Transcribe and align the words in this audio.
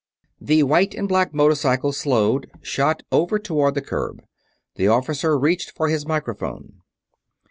The 0.39 0.63
white 0.63 0.95
and 0.95 1.07
black 1.07 1.31
motorcycle 1.31 1.91
slowed; 1.91 2.49
shot 2.63 3.03
over 3.11 3.37
toward 3.37 3.75
the 3.75 3.83
curb. 3.83 4.23
The 4.73 4.87
officer 4.87 5.37
reached 5.37 5.69
for 5.75 5.89
his 5.89 6.07
microphone. 6.07 6.81